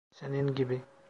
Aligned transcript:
Senin 0.09 0.47
gibi. 0.47 0.81